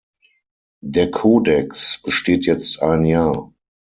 [0.83, 3.53] Der Kodex besteht jetzt ein Jahr.